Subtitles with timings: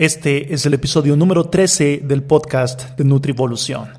[0.00, 3.90] Este es el episodio número 13 del podcast de Nutrivolución.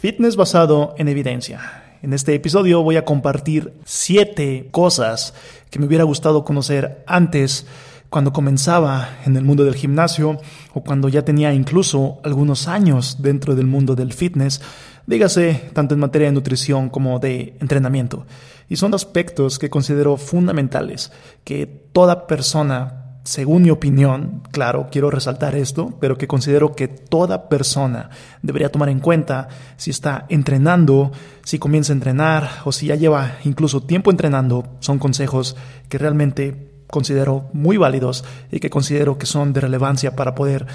[0.00, 1.98] Fitness basado en evidencia.
[2.00, 5.34] En este episodio voy a compartir 7 cosas
[5.68, 7.66] que me hubiera gustado conocer antes
[8.08, 10.38] cuando comenzaba en el mundo del gimnasio
[10.72, 14.62] o cuando ya tenía incluso algunos años dentro del mundo del fitness,
[15.06, 18.24] dígase tanto en materia de nutrición como de entrenamiento.
[18.70, 21.12] Y son aspectos que considero fundamentales
[21.44, 27.48] que toda persona según mi opinión, claro, quiero resaltar esto, pero que considero que toda
[27.48, 28.10] persona
[28.42, 31.12] debería tomar en cuenta si está entrenando,
[31.44, 35.56] si comienza a entrenar o si ya lleva incluso tiempo entrenando, son consejos
[35.88, 40.66] que realmente considero muy válidos y que considero que son de relevancia para poder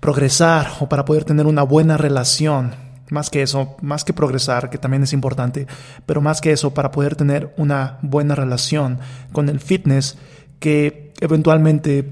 [0.00, 2.74] progresar o para poder tener una buena relación.
[3.10, 5.66] Más que eso, más que progresar, que también es importante,
[6.04, 8.98] pero más que eso, para poder tener una buena relación
[9.32, 10.18] con el fitness
[10.58, 12.04] que eventualmente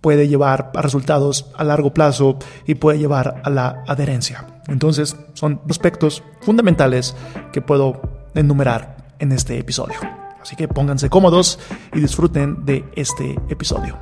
[0.00, 4.46] puede llevar a resultados a largo plazo y puede llevar a la adherencia.
[4.68, 7.14] Entonces, son aspectos fundamentales
[7.52, 8.00] que puedo
[8.34, 9.96] enumerar en este episodio.
[10.40, 11.58] Así que pónganse cómodos
[11.94, 13.98] y disfruten de este episodio.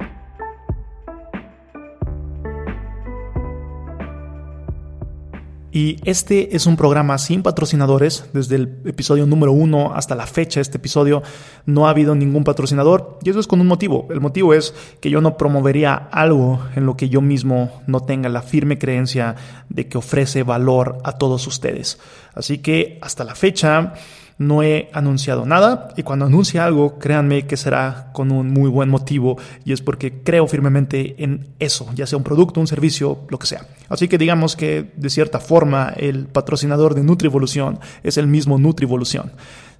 [5.70, 8.24] Y este es un programa sin patrocinadores.
[8.32, 11.22] Desde el episodio número uno hasta la fecha, este episodio,
[11.66, 13.18] no ha habido ningún patrocinador.
[13.22, 14.06] Y eso es con un motivo.
[14.10, 18.30] El motivo es que yo no promovería algo en lo que yo mismo no tenga
[18.30, 19.36] la firme creencia
[19.68, 21.98] de que ofrece valor a todos ustedes.
[22.34, 23.92] Así que hasta la fecha
[24.38, 28.88] no he anunciado nada y cuando anuncie algo, créanme que será con un muy buen
[28.88, 33.38] motivo y es porque creo firmemente en eso, ya sea un producto, un servicio, lo
[33.38, 33.66] que sea.
[33.88, 39.32] Así que digamos que de cierta forma el patrocinador de Nutrivolución es el mismo Nutrivolución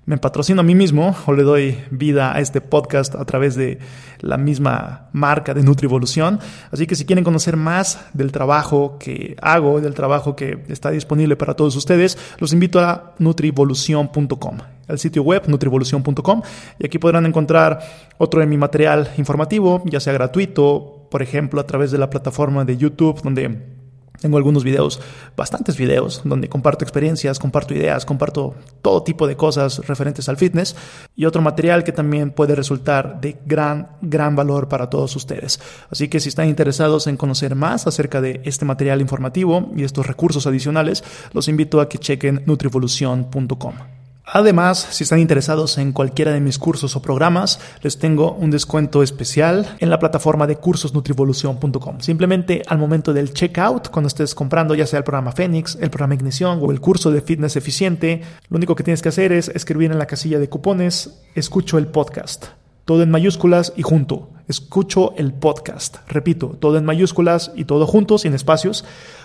[0.09, 3.79] me patrocino a mí mismo o le doy vida a este podcast a través de
[4.21, 6.41] la misma marca de Nutrivolución.
[6.71, 11.37] Así que si quieren conocer más del trabajo que hago, del trabajo que está disponible
[11.37, 16.43] para todos ustedes, los invito a nutrivolución.com, el sitio web nutrivolución.com
[16.79, 17.81] y aquí podrán encontrar
[18.17, 22.65] otro de mi material informativo, ya sea gratuito, por ejemplo, a través de la plataforma
[22.65, 23.78] de YouTube donde
[24.21, 25.01] tengo algunos videos,
[25.37, 30.77] bastantes videos, donde comparto experiencias, comparto ideas, comparto todo tipo de cosas referentes al fitness
[31.17, 35.61] y otro material que también puede resultar de gran, gran valor para todos ustedes.
[35.91, 40.07] Así que si están interesados en conocer más acerca de este material informativo y estos
[40.07, 43.98] recursos adicionales, los invito a que chequen nutrivolución.com.
[44.33, 49.03] Además, si están interesados en cualquiera de mis cursos o programas, les tengo un descuento
[49.03, 52.01] especial en la plataforma de cursosnutrivolución.com.
[52.01, 56.15] Simplemente al momento del checkout, cuando estés comprando ya sea el programa Fénix, el programa
[56.15, 59.91] Ignición o el curso de fitness eficiente, lo único que tienes que hacer es escribir
[59.91, 62.58] en la casilla de cupones, escucho el podcast.
[62.89, 64.31] Todo en mayúsculas y junto.
[64.49, 65.99] Escucho el podcast.
[66.09, 68.83] Repito, todo en mayúsculas y todo junto, sin espacios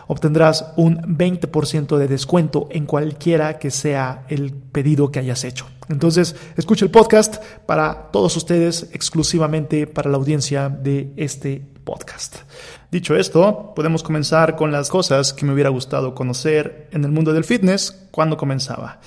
[0.08, 5.66] obtendrás un 20% de descuento en cualquiera que sea el pedido que hayas hecho.
[5.88, 12.40] Entonces, escucha el podcast para todos ustedes, exclusivamente para la audiencia de este podcast.
[12.92, 17.32] Dicho esto, podemos comenzar con las cosas que me hubiera gustado conocer en el mundo
[17.32, 19.00] del fitness cuando comenzaba.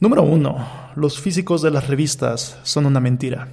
[0.00, 3.48] Número uno, los físicos de las revistas son una mentira.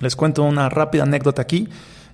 [0.00, 1.68] Les cuento una rápida anécdota aquí.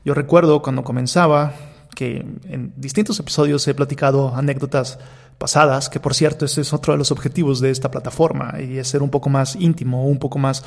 [0.05, 1.53] Yo recuerdo cuando comenzaba,
[1.95, 4.99] que en distintos episodios he platicado anécdotas
[5.39, 8.89] pasadas, que por cierto ese es otro de los objetivos de esta plataforma, y es
[8.89, 10.63] ser un poco más íntimo, un poco más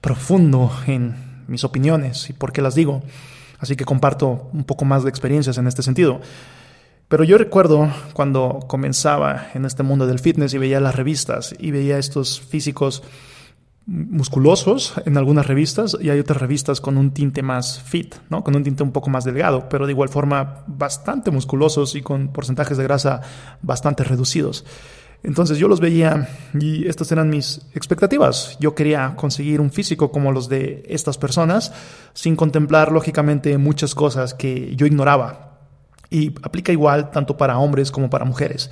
[0.00, 3.02] profundo en mis opiniones y por qué las digo.
[3.58, 6.20] Así que comparto un poco más de experiencias en este sentido.
[7.08, 11.70] Pero yo recuerdo cuando comenzaba en este mundo del fitness y veía las revistas y
[11.70, 13.02] veía estos físicos
[13.86, 18.44] musculosos en algunas revistas y hay otras revistas con un tinte más fit, ¿no?
[18.44, 22.28] con un tinte un poco más delgado, pero de igual forma bastante musculosos y con
[22.28, 23.22] porcentajes de grasa
[23.60, 24.64] bastante reducidos.
[25.24, 26.28] Entonces yo los veía
[26.58, 28.56] y estas eran mis expectativas.
[28.58, 31.72] Yo quería conseguir un físico como los de estas personas
[32.12, 35.60] sin contemplar lógicamente muchas cosas que yo ignoraba.
[36.10, 38.70] Y aplica igual tanto para hombres como para mujeres.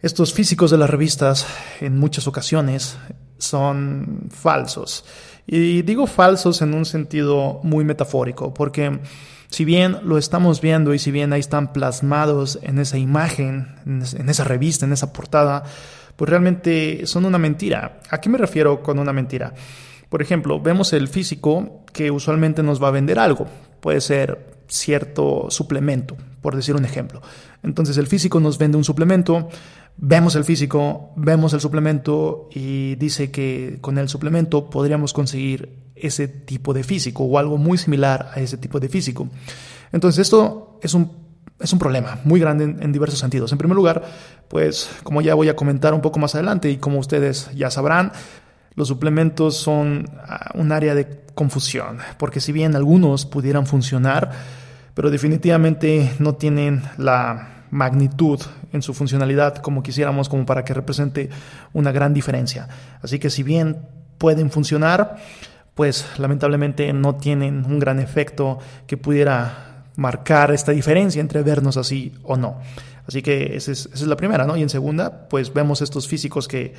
[0.00, 1.46] Estos físicos de las revistas
[1.80, 2.96] en muchas ocasiones
[3.38, 5.04] son falsos.
[5.46, 9.00] Y digo falsos en un sentido muy metafórico, porque
[9.50, 14.28] si bien lo estamos viendo y si bien ahí están plasmados en esa imagen, en
[14.28, 15.64] esa revista, en esa portada,
[16.16, 18.00] pues realmente son una mentira.
[18.10, 19.52] ¿A qué me refiero con una mentira?
[20.08, 23.46] Por ejemplo, vemos el físico que usualmente nos va a vender algo.
[23.80, 27.20] Puede ser cierto suplemento, por decir un ejemplo.
[27.62, 29.48] Entonces el físico nos vende un suplemento,
[29.96, 36.28] vemos el físico, vemos el suplemento y dice que con el suplemento podríamos conseguir ese
[36.28, 39.28] tipo de físico o algo muy similar a ese tipo de físico.
[39.92, 41.24] Entonces esto es un
[41.60, 43.52] es un problema muy grande en, diversos sentidos.
[43.52, 44.02] En primer lugar,
[44.48, 48.12] pues como ya voy a comentar un poco más adelante y como ustedes ya sabrán,
[48.74, 54.30] los suplementos son ah, un área de confusión, porque si bien algunos pudieran funcionar,
[54.94, 58.40] pero definitivamente no tienen la magnitud
[58.72, 61.28] en su funcionalidad como quisiéramos como para que represente
[61.72, 62.68] una gran diferencia.
[63.02, 63.78] Así que si bien
[64.16, 65.16] pueden funcionar,
[65.74, 72.12] pues lamentablemente no tienen un gran efecto que pudiera marcar esta diferencia entre vernos así
[72.22, 72.60] o no.
[73.08, 74.56] Así que esa es, es la primera, ¿no?
[74.56, 76.74] Y en segunda, pues vemos estos físicos que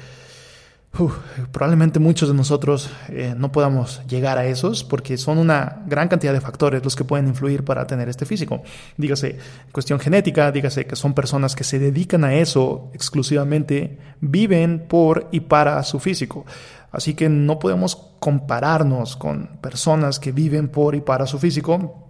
[1.51, 6.33] probablemente muchos de nosotros eh, no podamos llegar a esos porque son una gran cantidad
[6.33, 8.63] de factores los que pueden influir para tener este físico.
[8.97, 9.37] Dígase
[9.71, 15.41] cuestión genética, dígase que son personas que se dedican a eso exclusivamente, viven por y
[15.41, 16.45] para su físico.
[16.91, 22.05] Así que no podemos compararnos con personas que viven por y para su físico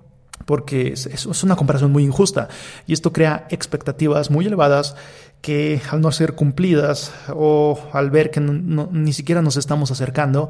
[0.46, 2.50] porque es, una comparación muy injusta
[2.86, 4.96] y esto crea expectativas muy elevadas
[5.46, 10.50] que al no ser cumplidas o al ver que ni siquiera nos estamos acercando,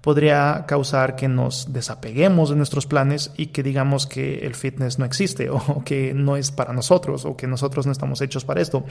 [0.00, 5.04] podría causar que nos desapeguemos de nuestros planes y que digamos que el fitness no
[5.04, 8.84] existe o que no es para nosotros o que nosotros no estamos hechos para esto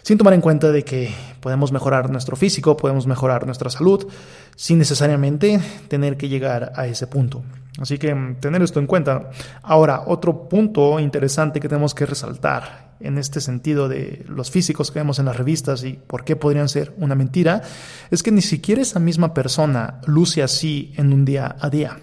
[0.00, 4.08] sin tomar en cuenta de que podemos mejorar nuestro físico, podemos mejorar nuestra salud,
[4.56, 7.42] sin necesariamente tener que llegar a ese punto.
[7.78, 9.28] Así que tener esto en cuenta.
[9.62, 14.98] Ahora, otro punto interesante que tenemos que resaltar en este sentido de los físicos que
[14.98, 17.62] vemos en las revistas y por qué podrían ser una mentira,
[18.10, 21.98] es que ni siquiera esa misma persona luce así en un día a día.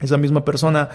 [0.00, 0.88] Esa misma persona,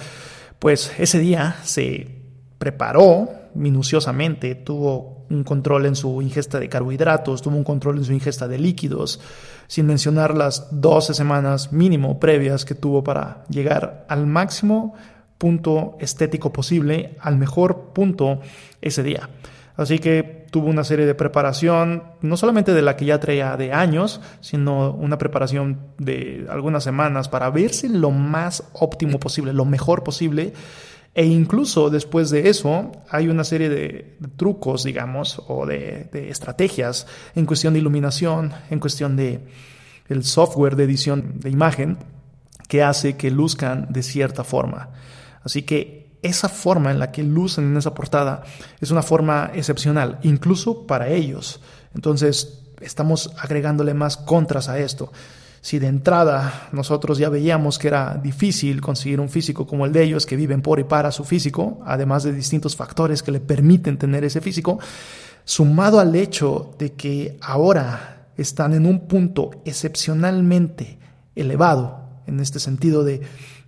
[0.59, 2.19] pues ese día se
[2.57, 8.13] preparó minuciosamente, tuvo un control en su ingesta de carbohidratos, tuvo un control en su
[8.13, 9.19] ingesta de líquidos,
[9.67, 14.95] sin mencionar las 12 semanas mínimo previas que tuvo para llegar al máximo
[15.39, 18.41] punto estético posible, al mejor punto
[18.81, 19.27] ese día.
[19.75, 23.73] Así que tuvo una serie de preparación, no solamente de la que ya traía de
[23.73, 30.03] años, sino una preparación de algunas semanas para verse lo más óptimo posible, lo mejor
[30.03, 30.53] posible
[31.15, 37.45] e incluso después de eso hay una serie de, trucos, digamos, o de, estrategias en
[37.45, 39.41] cuestión de iluminación, en cuestión de
[40.07, 41.97] el software de edición de imagen
[42.67, 44.89] que hace que luzcan de cierta forma.
[45.49, 48.43] Así que esa forma en la que lucen en esa portada
[48.79, 51.59] es una forma excepcional, incluso para ellos.
[51.95, 55.11] Entonces, estamos agregándole más contras a esto.
[55.61, 60.03] Si de entrada nosotros ya veíamos que era difícil conseguir un físico como el de
[60.03, 63.97] ellos, que viven por y para su físico, además de distintos factores que le permiten
[63.97, 64.77] tener ese físico,
[65.45, 70.99] sumado al hecho de que ahora están en un punto excepcionalmente
[71.35, 73.21] elevado, en este sentido de,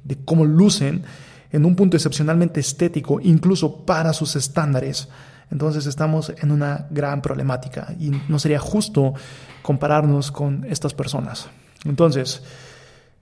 [0.04, 1.06] de cómo lucen,
[1.52, 5.10] en un punto excepcionalmente estético, incluso para sus estándares,
[5.52, 9.14] entonces estamos en una gran problemática y no sería justo
[9.62, 11.50] compararnos con estas personas.
[11.84, 12.42] Entonces,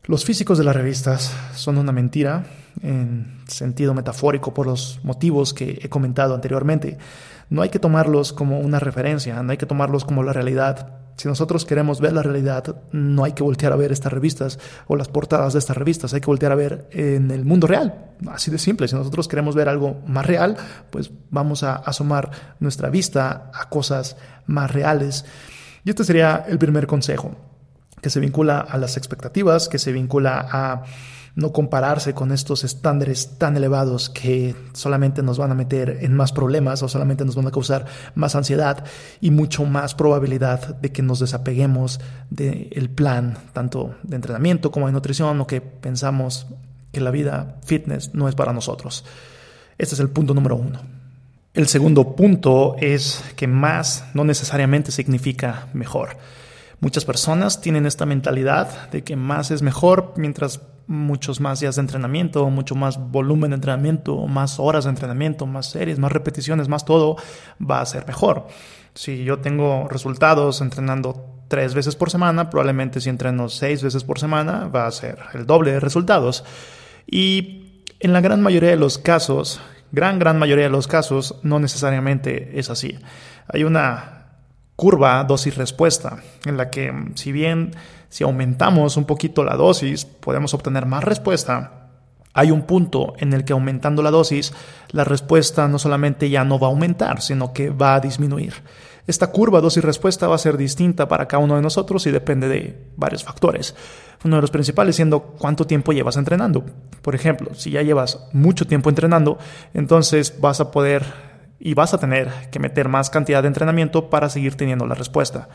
[0.06, 2.46] los físicos de las revistas son una mentira
[2.81, 6.98] en sentido metafórico por los motivos que he comentado anteriormente.
[7.50, 11.00] No hay que tomarlos como una referencia, no hay que tomarlos como la realidad.
[11.19, 14.57] Si nosotros queremos ver la realidad, no hay que voltear a ver estas revistas
[14.88, 18.16] o las portadas de estas revistas, hay que voltear a ver en el mundo real.
[18.27, 20.56] Así de simple, si nosotros queremos ver algo más real,
[20.89, 22.31] pues vamos a asomar
[22.62, 25.26] nuestra vista a cosas más reales.
[25.83, 27.48] Y este sería el primer consejo
[28.01, 30.83] que se vincula a las expectativas, que se vincula a
[31.35, 36.31] no compararse con estos estándares tan elevados que solamente nos van a meter en más
[36.31, 38.83] problemas o solamente nos van a causar más ansiedad
[39.21, 44.94] y mucho más probabilidad de que nos desapeguemos del plan tanto de entrenamiento como de
[44.94, 46.47] nutrición o que pensamos
[46.91, 49.06] que la vida fitness no es para nosotros.
[49.77, 50.79] Este es el punto número uno.
[51.53, 56.18] El segundo punto es que más no necesariamente significa mejor.
[56.81, 61.81] Muchas personas tienen esta mentalidad de que más es mejor mientras muchos más días de
[61.81, 66.86] entrenamiento, mucho más volumen de entrenamiento, más horas de entrenamiento, más series, más repeticiones, más
[66.86, 67.18] todo,
[67.59, 68.48] va a ser mejor.
[68.95, 74.19] Si yo tengo resultados entrenando tres veces por semana, probablemente si entreno seis veces por
[74.19, 76.44] semana va a ser el doble de resultados.
[77.06, 81.59] Y en la gran mayoría de los casos, gran, gran mayoría de los casos, no
[81.59, 82.98] necesariamente es así.
[83.48, 84.19] Hay una
[84.80, 87.71] curva dosis-respuesta, en la que si bien
[88.07, 91.90] si aumentamos un poquito la dosis podemos obtener más respuesta,
[92.33, 94.54] hay un punto en el que aumentando la dosis
[94.92, 98.54] la respuesta no solamente ya no va a aumentar, sino que va a disminuir.
[99.06, 102.88] Esta curva dosis-respuesta va a ser distinta para cada uno de nosotros y depende de
[102.95, 103.76] varios factores.
[104.24, 106.64] Uno de los principales siendo cuánto tiempo llevas entrenando.
[107.02, 109.40] Por ejemplo, si ya llevas mucho tiempo entrenando,
[109.74, 111.29] entonces vas a poder
[111.59, 115.49] y vas a tener que meter más cantidad de entrenamiento para seguir teniendo la respuesta.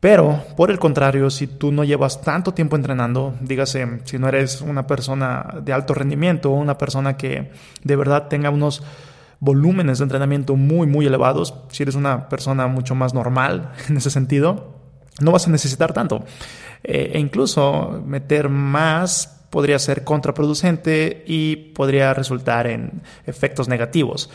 [0.00, 4.62] Pero, por el contrario, si tú no llevas tanto tiempo entrenando, dígase, si no eres
[4.62, 7.50] una persona de alto rendimiento, una persona que
[7.84, 8.82] de verdad tenga unos
[9.40, 14.10] volúmenes de entrenamiento muy, muy elevados, si eres una persona mucho más normal en ese
[14.10, 14.80] sentido,
[15.20, 16.24] no vas a necesitar tanto.
[16.82, 24.30] Eh, e incluso meter más podría ser contraproducente y podría resultar en efectos negativos.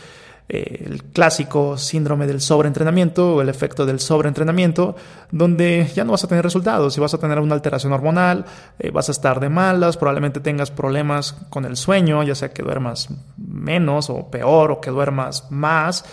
[0.48, 4.94] El clásico síndrome del sobreentrenamiento o el efecto del sobreentrenamiento,
[5.32, 6.96] donde ya no vas a tener resultados.
[6.96, 8.44] Y vas a tener una alteración hormonal,
[8.78, 12.62] eh, vas a estar de malas, probablemente tengas problemas con el sueño, ya sea que
[12.62, 16.04] duermas menos o peor o que duermas más,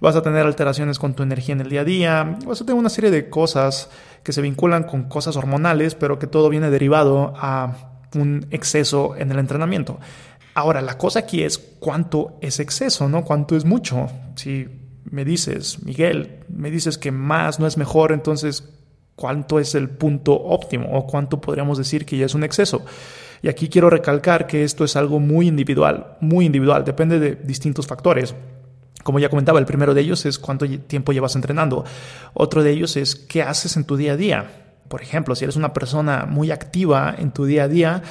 [0.00, 2.78] vas a tener alteraciones con tu energía en el día a día, vas a tener
[2.78, 3.90] una serie de cosas
[4.22, 7.74] que se vinculan con cosas hormonales, pero que todo viene derivado a
[8.14, 9.98] un exceso en el entrenamiento.
[10.54, 13.24] Ahora, la cosa aquí es cuánto es exceso, ¿no?
[13.24, 14.08] Cuánto es mucho.
[14.34, 14.68] Si
[15.04, 18.68] me dices, Miguel, me dices que más no es mejor, entonces,
[19.14, 22.84] ¿cuánto es el punto óptimo o cuánto podríamos decir que ya es un exceso?
[23.42, 27.86] Y aquí quiero recalcar que esto es algo muy individual, muy individual, depende de distintos
[27.86, 28.34] factores.
[29.02, 31.84] Como ya comentaba, el primero de ellos es cuánto tiempo llevas entrenando.
[32.34, 34.50] Otro de ellos es qué haces en tu día a día.
[34.88, 38.02] Por ejemplo, si eres una persona muy activa en tu día a día,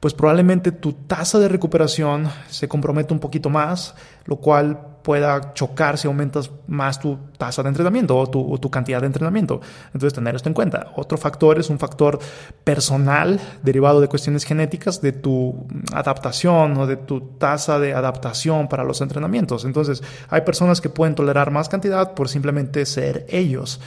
[0.00, 3.94] pues probablemente tu tasa de recuperación se compromete un poquito más,
[4.26, 9.06] lo cual pueda chocar si aumentas más tu tasa de entrenamiento o tu, cantidad de
[9.06, 9.60] entrenamiento.
[9.86, 10.92] Entonces, tener esto en cuenta.
[10.96, 12.18] Otro factor es un factor
[12.62, 18.84] personal derivado de cuestiones genéticas de tu adaptación o de tu tasa de adaptación para
[18.84, 19.64] los entrenamientos.
[19.64, 23.80] Entonces, hay personas que pueden tolerar más cantidad por simplemente ser ellos.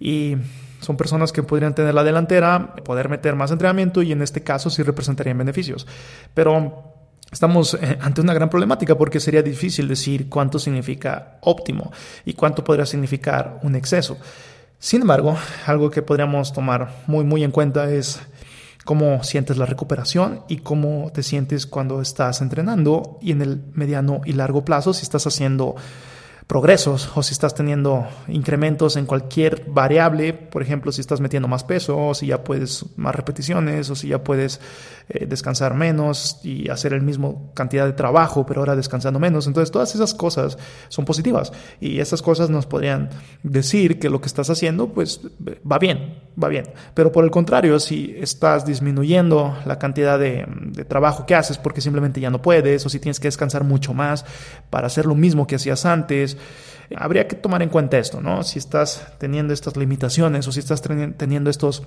[0.00, 0.38] Y
[0.84, 4.70] son personas que podrían tener la delantera, poder meter más entrenamiento y en este caso
[4.70, 5.86] sí representarían beneficios.
[6.34, 6.92] Pero
[7.32, 11.90] Estamos eh, ante una gran problemática porque sería difícil decir cuánto significa óptimo
[12.24, 14.18] y cuánto podría significar un exceso.
[14.78, 15.36] Sin embargo,
[15.66, 18.20] algo que podríamos tomar muy muy en cuenta es
[18.84, 24.20] cómo sientes la recuperación y cómo te sientes cuando estás entrenando y en el mediano
[24.24, 25.74] y largo plazo si estás haciendo
[26.46, 31.64] progresos o si estás teniendo incrementos en cualquier variable, por ejemplo, si estás metiendo más
[31.64, 34.60] peso o si ya puedes más repeticiones o si ya puedes
[35.08, 39.46] eh, descansar menos y hacer el mismo cantidad de trabajo, pero ahora descansando menos.
[39.46, 40.58] Entonces, todas esas cosas
[40.88, 43.08] son positivas y esas cosas nos podrían
[43.42, 45.22] decir que lo que estás haciendo pues
[45.70, 46.66] va bien, va bien.
[46.92, 51.80] Pero por el contrario, si estás disminuyendo la cantidad de, de trabajo que haces porque
[51.80, 54.26] simplemente ya no puedes o si tienes que descansar mucho más
[54.68, 56.33] para hacer lo mismo que hacías antes,
[56.96, 58.42] habría que tomar en cuenta esto, ¿no?
[58.42, 61.82] Si estás teniendo estas limitaciones o si estás teniendo estos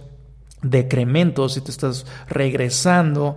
[0.62, 3.36] decrementos, si te estás regresando,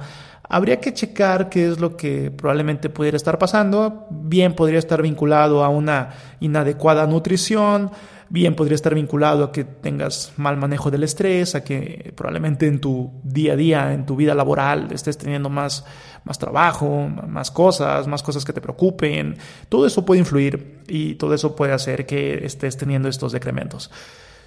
[0.48, 4.06] habría que checar qué es lo que probablemente pudiera estar pasando.
[4.10, 7.90] Bien podría estar vinculado a una inadecuada nutrición,
[8.30, 12.80] bien podría estar vinculado a que tengas mal manejo del estrés, a que probablemente en
[12.80, 15.84] tu día a día, en tu vida laboral, estés teniendo más,
[16.24, 19.36] más trabajo, más cosas, más cosas que te preocupen.
[19.68, 23.90] Todo eso puede influir y todo eso puede hacer que estés teniendo estos decrementos.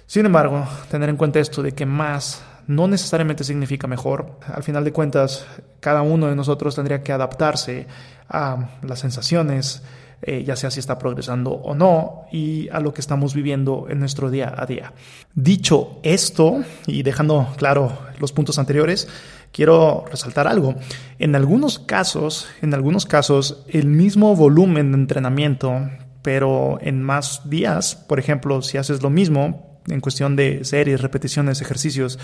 [0.06, 4.38] Sin embargo, tener en cuenta esto de que más no necesariamente significa mejor.
[4.46, 5.46] Al final de cuentas,
[5.80, 7.86] cada uno de nosotros tendría que adaptarse
[8.28, 9.82] a las sensaciones,
[10.26, 14.00] eh, ya sea si está progresando o no, y a lo que estamos viviendo en
[14.00, 14.92] nuestro día a día.
[15.34, 19.08] Dicho esto, y dejando claro los puntos anteriores,
[19.52, 20.74] quiero resaltar algo.
[21.18, 25.90] En algunos casos, en algunos casos, el mismo volumen de entrenamiento,
[26.22, 31.60] pero en más días, por ejemplo, si haces lo mismo, en cuestión de series, repeticiones,
[31.60, 32.18] ejercicios,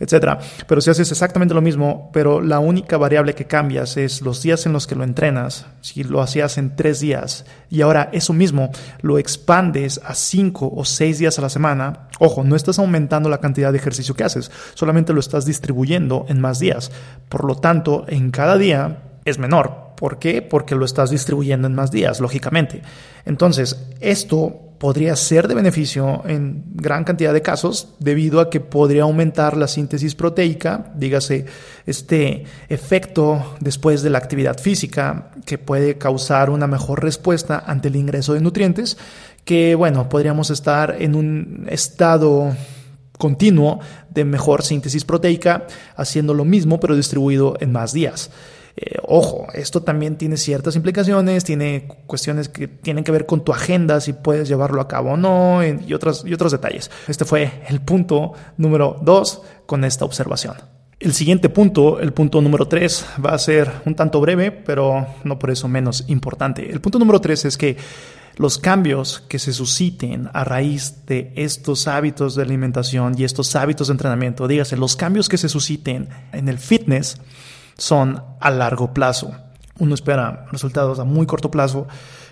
[0.00, 0.38] etc.
[0.66, 4.66] Pero si haces exactamente lo mismo, pero la única variable que cambias es los días
[4.66, 8.70] en los que lo entrenas, si lo hacías en tres días y ahora eso mismo
[9.00, 13.40] lo expandes a cinco o seis días a la semana, ojo, no estás aumentando la
[13.40, 16.90] cantidad de ejercicio que haces, solamente lo estás distribuyendo en más días.
[17.28, 19.94] Por lo tanto, en cada día es menor.
[19.96, 20.42] ¿Por qué?
[20.42, 22.82] Porque lo estás distribuyendo en más días, lógicamente.
[23.24, 29.02] Entonces, esto podría ser de beneficio en gran cantidad de casos debido a que podría
[29.02, 31.46] aumentar la síntesis proteica, dígase
[31.84, 37.96] este efecto después de la actividad física que puede causar una mejor respuesta ante el
[37.96, 38.96] ingreso de nutrientes,
[39.44, 42.54] que bueno, podríamos estar en un estado
[43.18, 48.30] continuo de mejor síntesis proteica haciendo lo mismo pero distribuido en más días.
[48.80, 53.52] Eh, ojo, esto también tiene ciertas implicaciones, tiene cuestiones que tienen que ver con tu
[53.52, 56.88] agenda, si puedes llevarlo a cabo o no, y, otros, y otros detalles.
[57.08, 60.54] Este fue el punto número dos con esta observación.
[61.00, 65.40] El siguiente punto, el punto número tres, va a ser un tanto breve, pero no
[65.40, 66.70] por eso menos importante.
[66.70, 67.76] El punto número tres es que
[68.36, 73.88] los cambios que se susciten a raíz de estos hábitos de alimentación y estos hábitos
[73.88, 77.20] de entrenamiento, dígase, los cambios que se susciten en el fitness
[77.78, 79.32] son a largo plazo.
[79.78, 81.86] Uno espera resultados a muy corto plazo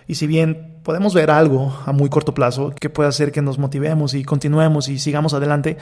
[0.09, 3.59] y si bien podemos ver algo a muy corto plazo que puede hacer que nos
[3.59, 5.79] motivemos y continuemos y sigamos adelante,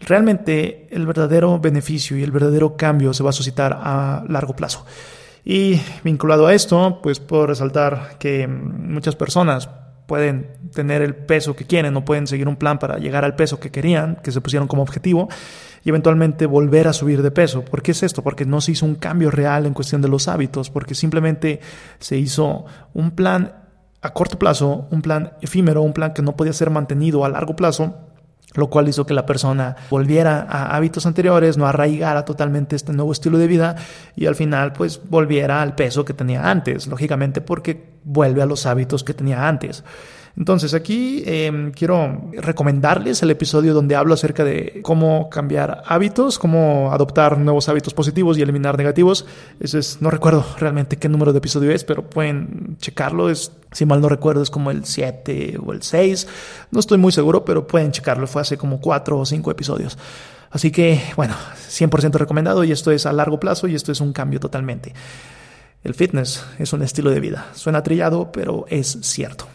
[0.00, 4.84] realmente el verdadero beneficio y el verdadero cambio se va a suscitar a largo plazo.
[5.44, 9.68] Y vinculado a esto, pues puedo resaltar que muchas personas
[10.06, 13.60] pueden tener el peso que quieren o pueden seguir un plan para llegar al peso
[13.60, 15.28] que querían, que se pusieron como objetivo,
[15.84, 17.64] y eventualmente volver a subir de peso.
[17.64, 18.22] ¿Por qué es esto?
[18.22, 21.60] Porque no se hizo un cambio real en cuestión de los hábitos, porque simplemente
[21.98, 23.54] se hizo un plan
[24.02, 27.56] a corto plazo, un plan efímero, un plan que no podía ser mantenido a largo
[27.56, 28.05] plazo
[28.56, 33.12] lo cual hizo que la persona volviera a hábitos anteriores, no arraigara totalmente este nuevo
[33.12, 33.76] estilo de vida
[34.16, 38.66] y al final pues volviera al peso que tenía antes, lógicamente porque vuelve a los
[38.66, 39.84] hábitos que tenía antes.
[40.36, 46.92] Entonces aquí em, quiero recomendarles el episodio donde hablo acerca de cómo cambiar hábitos, cómo
[46.92, 49.24] adoptar nuevos hábitos positivos y eliminar negativos.
[49.60, 53.30] Ese es, no recuerdo realmente qué número de episodio es, pero pueden checarlo.
[53.30, 56.28] Es, si mal no recuerdo, es como el 7 o el 6.
[56.70, 58.26] No estoy muy seguro, pero pueden checarlo.
[58.26, 59.96] Fue hace como 4 o 5 episodios.
[60.50, 61.34] Así que, bueno,
[61.70, 64.92] 100% recomendado y esto es a largo plazo y esto es un cambio totalmente.
[65.82, 67.46] El fitness es un estilo de vida.
[67.54, 69.46] Suena trillado, pero es cierto.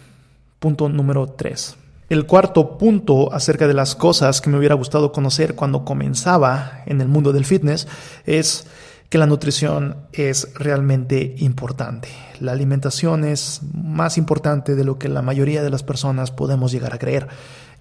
[0.62, 1.76] Punto número 3.
[2.10, 7.02] El cuarto punto acerca de las cosas que me hubiera gustado conocer cuando comenzaba en
[7.02, 7.88] el mundo del fitness
[8.28, 8.68] es
[9.10, 12.10] que la nutrición es realmente importante.
[12.40, 16.94] La alimentación es más importante de lo que la mayoría de las personas podemos llegar
[16.94, 17.28] a creer.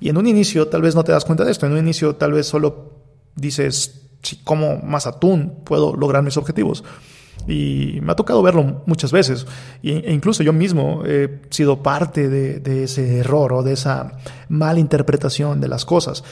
[0.00, 2.16] Y en un inicio tal vez no te das cuenta de esto, en un inicio
[2.16, 2.94] tal vez solo
[3.34, 6.82] dices, si como más atún puedo lograr mis objetivos.
[7.46, 9.46] Y me ha tocado verlo muchas veces.
[9.82, 14.12] E incluso yo mismo he sido parte de, ese error o de esa
[14.48, 16.22] mala interpretación de las cosas.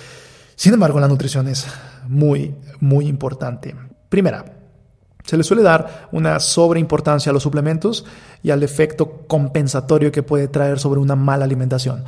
[0.55, 1.67] Sin embargo, la nutrición es
[2.09, 3.75] muy, muy importante.
[4.09, 4.45] Primera,
[5.25, 8.05] se le suele dar una sobreimportancia a los suplementos
[8.43, 12.05] y al efecto compensatorio que puede traer sobre una mala alimentación.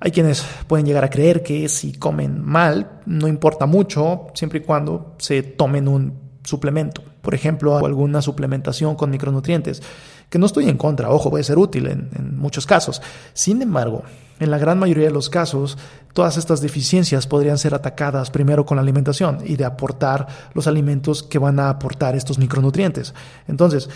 [0.00, 4.62] Hay quienes pueden llegar a creer que si comen mal, no importa mucho, siempre y
[4.62, 9.82] cuando se tomen un suplemento, por ejemplo, alguna suplementación con micronutrientes,
[10.30, 13.02] que no estoy en contra, ojo, puede ser útil en, muchos casos.
[13.32, 14.04] Sin embargo,
[14.38, 15.76] en la gran mayoría de los casos,
[16.12, 21.24] todas estas deficiencias podrían ser atacadas primero con la alimentación y de aportar los alimentos
[21.24, 23.12] que van a aportar estos micronutrientes.
[23.48, 23.90] Entonces,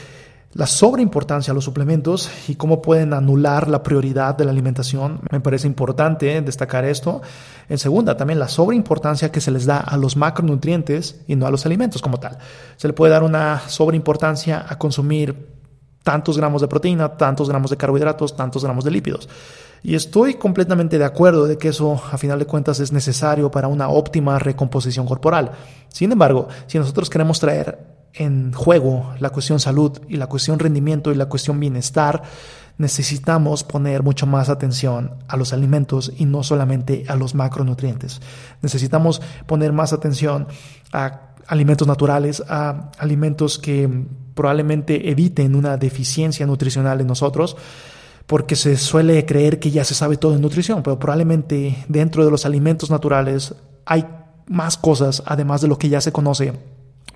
[0.53, 5.21] la sobreimportancia a los suplementos y cómo pueden anular la prioridad de la alimentación.
[5.31, 7.23] Me parece importante destacar esto.
[7.69, 11.51] En segunda, también la sobreimportancia que se les da a los macronutrientes y no a
[11.53, 12.39] los alimentos como tal.
[12.77, 15.61] Se le puede dar una sobreimportancia a consumir
[16.03, 19.29] tantos gramos de proteína, tantos gramos de carbohidratos, tantos gramos de lípidos.
[19.85, 23.69] Y estoy completamente de acuerdo de que eso, a final de cuentas, es necesario para
[23.69, 25.53] una óptima recomposición corporal.
[25.89, 31.13] Sin embargo, si nosotros queremos traer en juego la cuestión salud y la cuestión rendimiento
[31.13, 32.23] y la cuestión bienestar,
[32.79, 38.21] necesitamos poner mucho más atención a los alimentos y no solamente a los macronutrientes.
[38.63, 40.49] Necesitamos poner más atención
[40.93, 43.89] a alimentos naturales, a alimentos que
[44.35, 47.57] probablemente eviten una deficiencia nutricional en nosotros,
[48.27, 52.31] porque se suele creer que ya se sabe todo en nutrición, pero probablemente dentro de
[52.31, 54.07] los alimentos naturales hay
[54.47, 56.55] más cosas además de lo que ya se conoce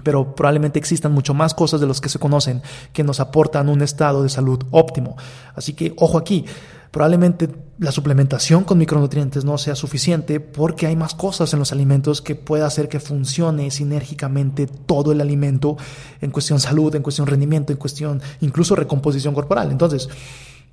[0.05, 2.63] pero probablemente existan mucho más cosas de los que se conocen
[2.93, 5.17] que nos aportan un estado de salud óptimo.
[5.57, 6.45] Así que ojo aquí,
[6.93, 12.23] probablemente la suplementación con micronutrientes no sea suficiente porque hay más cosas en los alimentos
[12.23, 15.77] que pueda hacer que funcione sinérgicamente todo el alimento
[16.21, 19.73] en cuestión salud, en cuestión rendimiento, en cuestión incluso recomposición corporal.
[19.73, 20.09] Entonces,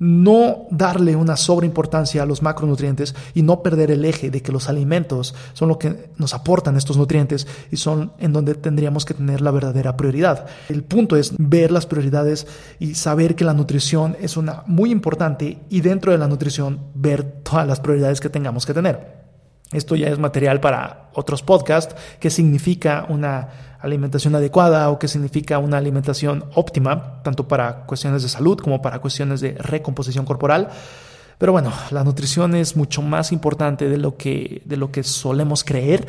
[0.02, 4.68] no darle una sobreimportancia a los macronutrientes y no perder el eje de que los
[4.68, 9.42] alimentos son lo que nos aportan estos nutrientes y son en donde tendríamos que tener
[9.42, 10.48] la verdadera prioridad.
[10.70, 12.48] El punto es ver las prioridades
[12.80, 17.22] y saber que la nutrición es una muy importante y dentro de la nutrición ver
[17.44, 19.22] todas las prioridades que tengamos que tener.
[19.72, 25.60] Esto ya es material para otros podcasts, que significa una alimentación adecuada o qué significa
[25.60, 30.70] una alimentación óptima, tanto para cuestiones de salud como para cuestiones de recomposición corporal.
[31.38, 35.64] Pero bueno, la nutrición es mucho más importante de lo que, de lo que solemos
[35.64, 36.08] creer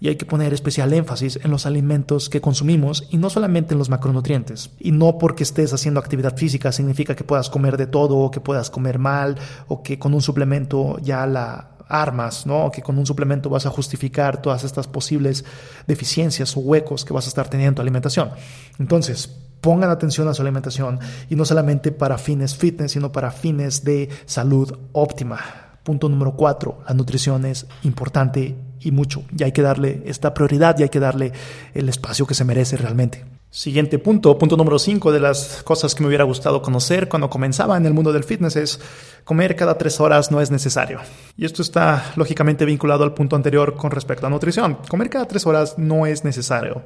[0.00, 3.78] y hay que poner especial énfasis en los alimentos que consumimos y no solamente en
[3.78, 4.70] los macronutrientes.
[4.78, 8.40] Y no porque estés haciendo actividad física significa que puedas comer de todo o que
[8.40, 9.36] puedas comer mal
[9.68, 12.70] o que con un suplemento ya la armas, ¿no?
[12.70, 15.44] Que con un suplemento vas a justificar todas estas posibles
[15.86, 18.30] deficiencias o huecos que vas a estar teniendo en tu alimentación.
[18.78, 19.28] Entonces,
[19.60, 24.08] pongan atención a su alimentación y no solamente para fines fitness, sino para fines de
[24.26, 25.38] salud óptima.
[25.82, 29.24] Punto número cuatro, la nutrición es importante y mucho.
[29.36, 31.32] Y hay que darle esta prioridad y hay que darle
[31.74, 33.35] el espacio que se merece realmente.
[33.50, 37.76] Siguiente punto, punto número 5 de las cosas que me hubiera gustado conocer cuando comenzaba
[37.76, 38.80] en el mundo del fitness es
[39.24, 41.00] comer cada tres horas no es necesario.
[41.36, 44.78] Y esto está lógicamente vinculado al punto anterior con respecto a nutrición.
[44.88, 46.82] Comer cada tres horas no es necesario.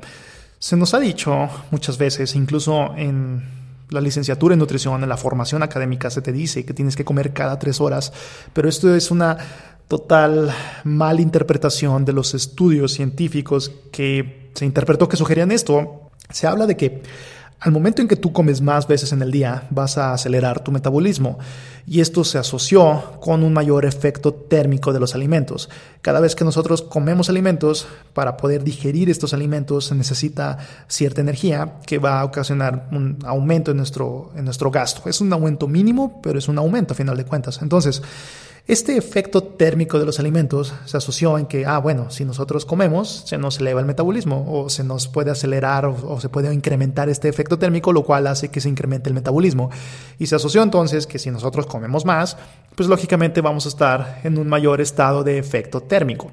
[0.58, 3.42] Se nos ha dicho muchas veces, incluso en
[3.88, 7.32] la licenciatura en nutrición, en la formación académica, se te dice que tienes que comer
[7.32, 8.12] cada tres horas,
[8.52, 9.38] pero esto es una
[9.88, 16.76] total malinterpretación de los estudios científicos que se interpretó que sugerían esto se habla de
[16.76, 17.02] que
[17.60, 20.72] al momento en que tú comes más veces en el día, vas a acelerar tu
[20.72, 21.38] metabolismo
[21.86, 25.68] y esto se asoció con un mayor efecto térmico de los alimentos.
[26.00, 30.56] Cada vez que nosotros comemos alimentos, para poder digerir estos alimentos se necesita
[30.88, 35.02] cierta energía que va a ocasionar un aumento en nuestro, en nuestro gasto.
[35.10, 37.60] Es un aumento mínimo, pero es un aumento a final de cuentas.
[37.60, 38.00] Entonces,
[38.66, 43.24] este efecto térmico de los alimentos se asoció en que, ah, bueno, si nosotros comemos,
[43.26, 47.28] se nos eleva el metabolismo o se nos puede acelerar o, se puede incrementar este
[47.28, 49.70] efecto térmico, lo cual hace que se incremente el metabolismo.
[50.18, 52.36] Y se asoció entonces que si nosotros comemos más,
[52.76, 56.30] pues lógicamente vamos a estar en un mayor estado de efecto térmico.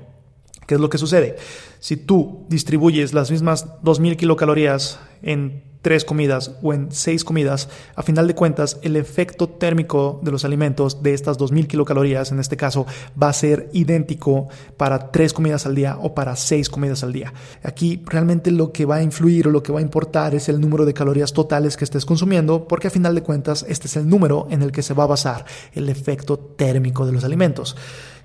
[0.67, 1.37] ¿Qué es lo que sucede?
[1.79, 8.03] Si tú distribuyes las mismas 2.000 kilocalorías en tres comidas o en seis comidas, a
[8.03, 12.57] final de cuentas el efecto térmico de los alimentos de estas 2.000 kilocalorías, en este
[12.57, 12.85] caso,
[13.21, 17.33] va a ser idéntico para tres comidas al día o para seis comidas al día.
[17.63, 20.59] Aquí realmente lo que va a influir o lo que va a importar es el
[20.59, 24.09] número de calorías totales que estés consumiendo, porque a final de cuentas este es el
[24.09, 27.77] número en el que se va a basar el efecto térmico de los alimentos.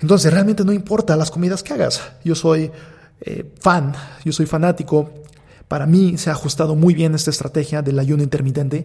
[0.03, 2.03] Entonces realmente no importa las comidas que hagas.
[2.25, 2.71] Yo soy
[3.21, 5.23] eh, fan, yo soy fanático
[5.73, 8.85] para mí se ha ajustado muy bien esta estrategia del ayuno intermitente.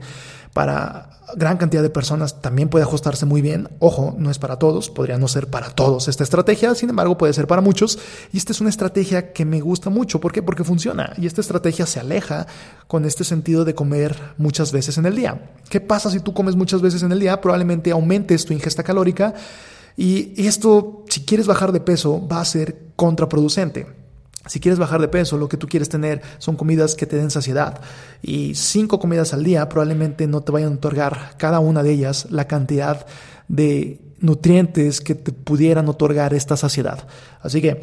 [0.54, 3.68] Para gran cantidad de personas también puede ajustarse muy bien.
[3.80, 7.34] Ojo, no es para todos, podría no ser para todos esta estrategia, sin embargo puede
[7.34, 8.00] ser para muchos.
[8.32, 10.22] Y esta es una estrategia que me gusta mucho.
[10.22, 10.42] ¿Por qué?
[10.42, 11.12] Porque funciona.
[11.18, 12.48] Y esta estrategia se aleja
[12.88, 15.52] con este sentido de comer muchas veces en el día.
[15.70, 17.42] ¿Qué pasa si tú comes muchas veces en el día?
[17.42, 19.34] Probablemente aumentes tu ingesta calórica.
[19.98, 23.88] Y esto, si quieres bajar de peso, va a ser contraproducente.
[24.46, 27.32] Si quieres bajar de peso, lo que tú quieres tener son comidas que te den
[27.32, 27.82] saciedad.
[28.22, 32.28] Y cinco comidas al día probablemente no te vayan a otorgar cada una de ellas
[32.30, 33.06] la cantidad
[33.48, 37.08] de nutrientes que te pudieran otorgar esta saciedad.
[37.42, 37.82] Así que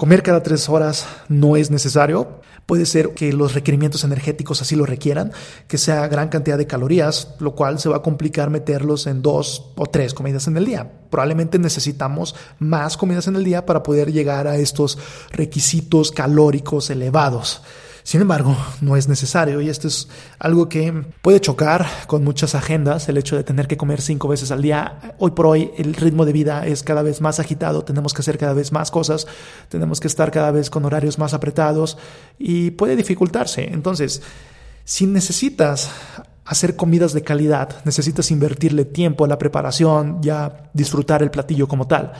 [0.00, 2.40] comer cada tres horas no es necesario.
[2.64, 5.30] Puede ser que los requerimientos energéticos así lo requieran,
[5.68, 9.72] que sea gran cantidad de calorías, lo cual se va a complicar meterlos en dos
[9.76, 10.90] o tres comidas en el día.
[11.10, 14.96] Probablemente necesitamos más comidas en el día para poder llegar a estos
[15.32, 17.60] requisitos calóricos elevados.
[18.02, 20.08] Sin embargo, no es necesario y esto es
[20.38, 24.50] algo que puede chocar con muchas agendas, el hecho de tener que comer cinco veces
[24.50, 25.14] al día.
[25.18, 28.38] Hoy por hoy el ritmo de vida es cada vez más agitado, tenemos que hacer
[28.38, 29.26] cada vez más cosas,
[29.68, 31.98] tenemos que estar cada vez con horarios más apretados
[32.38, 33.68] y puede dificultarse.
[33.72, 34.22] Entonces,
[34.84, 35.90] si necesitas
[36.44, 41.86] hacer comidas de calidad, necesitas invertirle tiempo a la preparación, ya disfrutar el platillo como
[41.86, 42.12] tal.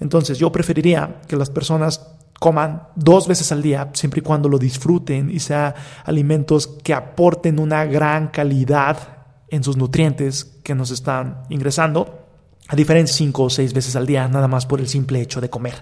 [0.00, 2.00] Entonces yo preferiría que las personas
[2.38, 7.58] coman dos veces al día, siempre y cuando lo disfruten y sea alimentos que aporten
[7.58, 9.16] una gran calidad
[9.48, 12.26] en sus nutrientes que nos están ingresando,
[12.68, 15.48] a diferencia cinco o seis veces al día, nada más por el simple hecho de
[15.48, 15.74] comer.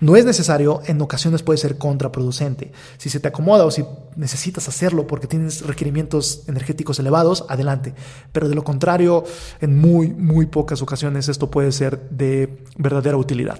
[0.00, 2.72] No es necesario, en ocasiones puede ser contraproducente.
[2.96, 3.84] Si se te acomoda o si
[4.16, 7.94] necesitas hacerlo porque tienes requerimientos energéticos elevados, adelante.
[8.32, 9.24] Pero de lo contrario,
[9.60, 13.58] en muy, muy pocas ocasiones esto puede ser de verdadera utilidad.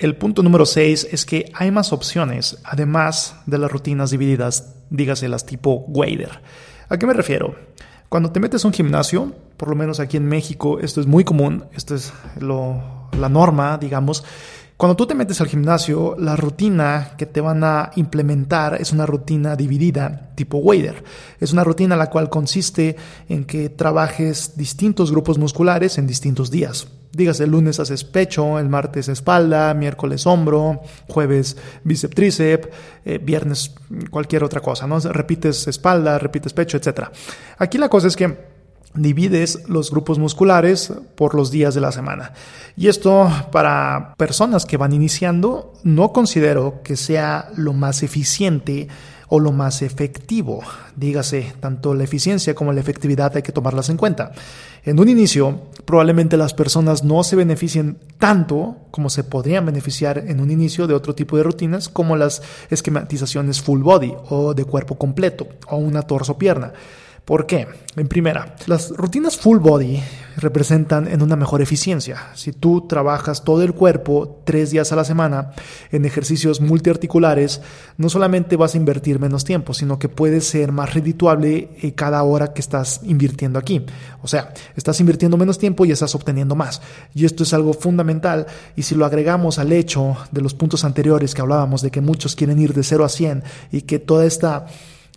[0.00, 5.28] El punto número 6 es que hay más opciones, además de las rutinas divididas, dígase
[5.28, 6.40] las tipo Wader.
[6.88, 7.54] ¿A qué me refiero?
[8.08, 11.22] Cuando te metes a un gimnasio, por lo menos aquí en México, esto es muy
[11.22, 14.24] común, esto es la norma, digamos,
[14.80, 19.04] cuando tú te metes al gimnasio, la rutina que te van a implementar es una
[19.04, 21.04] rutina dividida tipo Wader.
[21.38, 22.96] Es una rutina la cual consiste
[23.28, 26.88] en que trabajes distintos grupos musculares en distintos días.
[27.12, 32.68] Dígase, el lunes haces pecho, el martes espalda, miércoles hombro, jueves bíceps tríceps,
[33.04, 33.74] eh, viernes
[34.10, 34.98] cualquier otra cosa, ¿no?
[34.98, 37.10] Repites espalda, repites pecho, etc.
[37.58, 38.59] Aquí la cosa es que
[38.94, 42.32] divides los grupos musculares por los días de la semana.
[42.76, 48.88] Y esto para personas que van iniciando no considero que sea lo más eficiente
[49.28, 50.60] o lo más efectivo.
[50.96, 54.32] Dígase, tanto la eficiencia como la efectividad hay que tomarlas en cuenta.
[54.84, 60.40] En un inicio, probablemente las personas no se beneficien tanto como se podrían beneficiar en
[60.40, 64.98] un inicio de otro tipo de rutinas como las esquematizaciones full body o de cuerpo
[64.98, 66.72] completo o una torso-pierna.
[67.24, 67.68] ¿Por qué?
[67.96, 70.00] En primera, las rutinas full body
[70.36, 72.28] representan en una mejor eficiencia.
[72.34, 75.52] Si tú trabajas todo el cuerpo tres días a la semana
[75.92, 77.60] en ejercicios multiarticulares,
[77.96, 82.22] no solamente vas a invertir menos tiempo, sino que puede ser más redituable eh, cada
[82.22, 83.84] hora que estás invirtiendo aquí.
[84.22, 86.80] O sea, estás invirtiendo menos tiempo y estás obteniendo más.
[87.14, 88.46] Y esto es algo fundamental.
[88.76, 92.36] Y si lo agregamos al hecho de los puntos anteriores que hablábamos de que muchos
[92.36, 94.66] quieren ir de 0 a 100 y que toda esta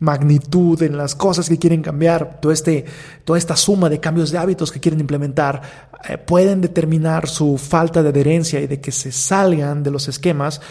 [0.04, 2.86] magnitud, en las cosas que quieren cambiar, todo este,
[3.24, 5.62] toda esta suma de cambios de hábitos que quieren implementar,
[6.08, 10.62] eh, pueden determinar su falta de adherencia y de que se salgan de los esquemas.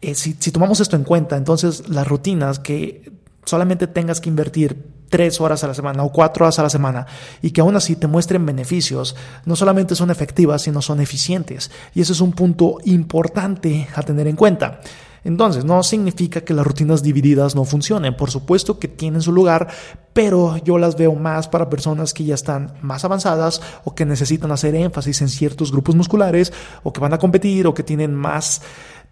[0.00, 3.12] Eh, si, si tomamos esto en cuenta, entonces las rutinas que
[3.44, 7.06] solamente tengas que invertir tres horas a la semana o cuatro horas a la semana
[7.42, 11.70] y que aún así te muestren beneficios, no solamente son efectivas, sino son eficientes.
[11.94, 14.80] Y ese es un punto importante a tener en cuenta.
[15.26, 18.16] Entonces, no significa que las rutinas divididas no funcionen.
[18.16, 19.66] Por supuesto que tienen su lugar,
[20.12, 24.52] pero yo las veo más para personas que ya están más avanzadas o que necesitan
[24.52, 26.52] hacer énfasis en ciertos grupos musculares
[26.84, 28.62] o que van a competir o que tienen más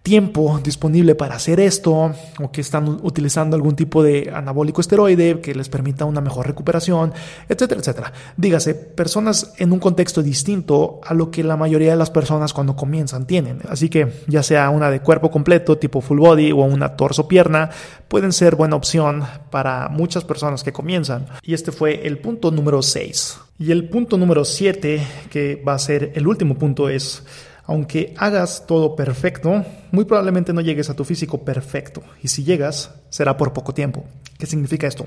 [0.05, 5.55] tiempo disponible para hacer esto o que están utilizando algún tipo de anabólico esteroide que
[5.55, 7.14] les permita una mejor recuperación,
[7.49, 8.12] etcétera, etcétera.
[8.37, 12.77] Dígase, personas en un contexto distinto a lo que la mayoría de las personas cuando
[12.77, 13.61] comienzan tienen.
[13.67, 17.71] Así que ya sea una de cuerpo completo tipo full body o una torso pierna,
[18.07, 21.25] pueden ser buena opción para muchas personas que comienzan.
[21.43, 23.38] Y este fue el punto número 6.
[23.59, 27.23] Y el punto número 7, que va a ser el último punto, es
[27.66, 32.03] aunque hagas todo perfecto, muy probablemente no llegues a tu físico perfecto.
[32.22, 34.05] Y si llegas, será por poco tiempo.
[34.38, 35.07] ¿Qué significa esto?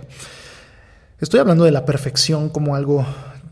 [1.20, 3.06] Estoy hablando de la perfección como algo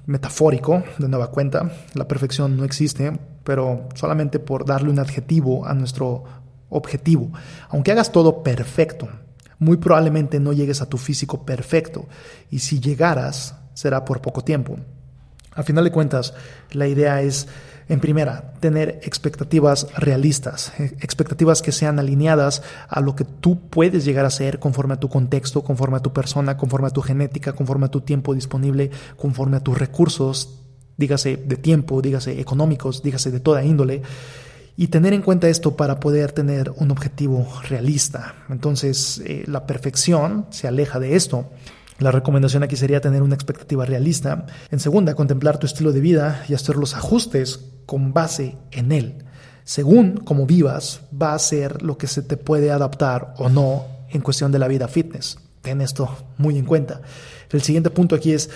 [0.05, 1.71] metafórico, de nueva cuenta.
[1.93, 6.23] La perfección no existe, pero solamente por darle un adjetivo a nuestro
[6.69, 7.31] objetivo.
[7.69, 9.07] Aunque hagas todo perfecto,
[9.59, 12.07] muy probablemente no llegues a tu físico perfecto.
[12.49, 14.77] Y si llegaras, será por poco tiempo.
[15.55, 16.33] A final de cuentas,
[16.71, 17.47] la idea es
[17.87, 24.05] en primera, tener expectativas realistas, eh, expectativas que sean alineadas a lo que tú puedes
[24.05, 27.53] llegar a ser conforme a tu contexto, conforme a tu persona, conforme a tu genética,
[27.53, 30.61] conforme a tu tiempo disponible, conforme a tus recursos,
[30.97, 34.01] dígase de tiempo, dígase económicos, dígase de toda índole
[34.77, 38.35] y tener en cuenta esto para poder tener un objetivo realista.
[38.49, 41.49] Entonces, eh, la perfección se aleja de esto.
[41.99, 44.45] La recomendación aquí sería tener una expectativa realista.
[44.69, 49.23] En segunda, contemplar tu estilo de vida y hacer los ajustes con base en él.
[49.63, 54.21] Según cómo vivas, va a ser lo que se te puede adaptar o no en
[54.21, 55.39] cuestión de la vida fitness.
[55.61, 57.01] Ten esto muy en cuenta.
[57.49, 58.49] El siguiente punto aquí es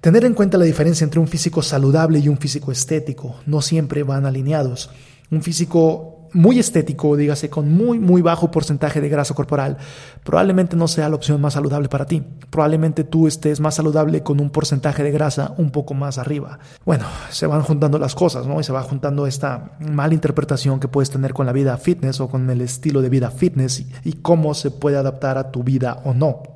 [0.00, 3.36] tener en cuenta la diferencia entre un físico saludable y un físico estético.
[3.46, 4.90] No siempre van alineados.
[5.30, 9.76] Un físico muy estético, dígase, con muy, muy bajo porcentaje de grasa corporal,
[10.24, 12.22] probablemente no sea la opción más saludable para ti.
[12.50, 16.58] Probablemente tú estés más saludable con un porcentaje de grasa un poco más arriba.
[16.84, 18.60] Bueno, se van juntando las cosas, ¿no?
[18.60, 22.28] Y se va juntando esta mala interpretación que puedes tener con la vida fitness o
[22.28, 26.14] con el estilo de vida fitness y cómo se puede adaptar a tu vida o
[26.14, 26.51] no.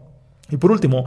[0.49, 1.05] Y por último,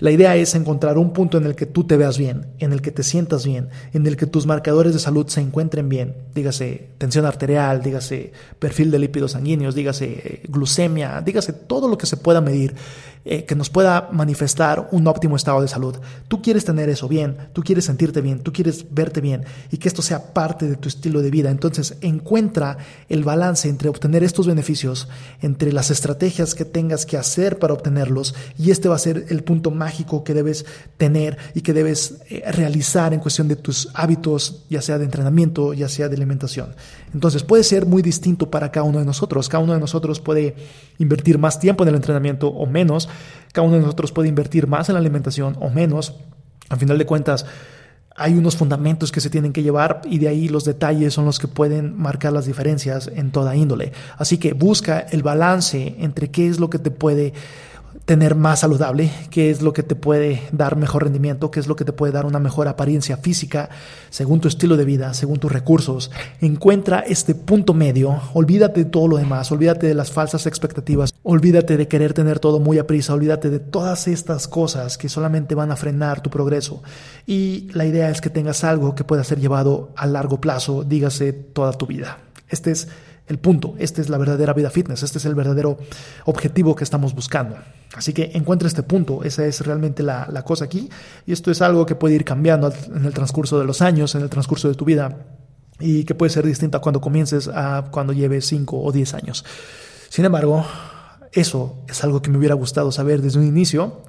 [0.00, 2.82] la idea es encontrar un punto en el que tú te veas bien, en el
[2.82, 6.88] que te sientas bien, en el que tus marcadores de salud se encuentren bien, dígase
[6.98, 12.16] tensión arterial, dígase perfil de lípidos sanguíneos, dígase eh, glucemia, dígase todo lo que se
[12.16, 12.74] pueda medir,
[13.24, 15.96] eh, que nos pueda manifestar un óptimo estado de salud.
[16.28, 19.88] Tú quieres tener eso bien, tú quieres sentirte bien, tú quieres verte bien y que
[19.88, 21.50] esto sea parte de tu estilo de vida.
[21.50, 22.78] Entonces encuentra
[23.10, 25.06] el balance entre obtener estos beneficios,
[25.42, 29.44] entre las estrategias que tengas que hacer para obtenerlos y este va a ser el
[29.44, 30.64] punto mágico que debes
[30.96, 35.74] tener y que debes eh, realizar en cuestión de tus hábitos, ya sea de entrenamiento,
[35.74, 36.74] ya sea de alimentación.
[37.12, 39.48] Entonces puede ser muy distinto para cada uno de nosotros.
[39.48, 40.54] Cada uno de nosotros puede
[40.98, 43.09] invertir más tiempo en el entrenamiento o menos.
[43.52, 46.14] Cada uno de nosotros puede invertir más en la alimentación o menos.
[46.68, 47.46] Al final de cuentas,
[48.16, 51.38] hay unos fundamentos que se tienen que llevar y de ahí los detalles son los
[51.38, 53.92] que pueden marcar las diferencias en toda índole.
[54.18, 57.32] Así que busca el balance entre qué es lo que te puede
[58.10, 61.76] tener más saludable, qué es lo que te puede dar mejor rendimiento, qué es lo
[61.76, 63.70] que te puede dar una mejor apariencia física,
[64.08, 66.10] según tu estilo de vida, según tus recursos.
[66.40, 71.76] Encuentra este punto medio, olvídate de todo lo demás, olvídate de las falsas expectativas, olvídate
[71.76, 75.70] de querer tener todo muy a prisa, olvídate de todas estas cosas que solamente van
[75.70, 76.82] a frenar tu progreso.
[77.28, 81.32] Y la idea es que tengas algo que pueda ser llevado a largo plazo, dígase
[81.32, 82.18] toda tu vida.
[82.48, 82.88] Este es
[83.30, 85.78] el punto, esta es la verdadera vida fitness, este es el verdadero
[86.24, 87.56] objetivo que estamos buscando.
[87.94, 90.90] Así que encuentra este punto, esa es realmente la, la cosa aquí
[91.26, 94.22] y esto es algo que puede ir cambiando en el transcurso de los años, en
[94.22, 95.26] el transcurso de tu vida
[95.78, 99.44] y que puede ser distinta cuando comiences a cuando lleves 5 o 10 años.
[100.08, 100.66] Sin embargo,
[101.32, 104.02] eso es algo que me hubiera gustado saber desde un inicio,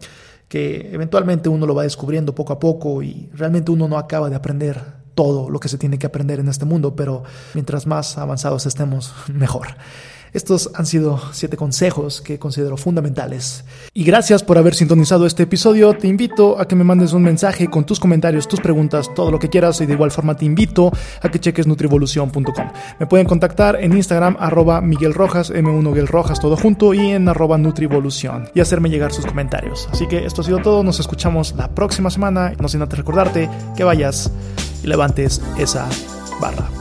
[0.48, 4.36] que eventualmente uno lo va descubriendo poco a poco y realmente uno no acaba de
[4.36, 8.65] aprender todo lo que se tiene que aprender en este mundo, pero mientras más avanzados
[8.65, 9.76] estemos, mejor.
[10.34, 13.65] Estos han sido siete consejos que considero fundamentales.
[13.94, 15.94] Y gracias por haber sintonizado este episodio.
[15.94, 19.39] Te invito a que me mandes un mensaje con tus comentarios, tus preguntas, todo lo
[19.39, 19.82] que quieras.
[19.82, 20.91] Y de igual forma te invito
[21.22, 22.72] a que cheques nutrivolución.com.
[23.00, 27.58] Me pueden contactar en Instagram arroba Miguel Rojas, M1 Rojas, todo junto, y en arroba
[27.58, 28.50] Nutrivolución.
[28.56, 29.89] Y hacerme llegar sus comentarios.
[29.91, 30.84] Así que esto ha sido todo.
[30.84, 32.54] Nos escuchamos la próxima semana.
[32.60, 34.32] No sin antes recordarte que vayas
[34.84, 35.89] y levantes esa
[36.39, 36.81] barra.